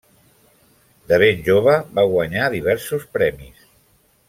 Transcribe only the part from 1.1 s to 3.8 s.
De ben jove, va guanyar diversos premis.